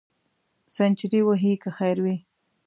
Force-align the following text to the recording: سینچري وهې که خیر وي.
سینچري 0.75 1.21
وهې 1.23 1.53
که 1.61 1.69
خیر 1.77 1.97
وي. 2.03 2.15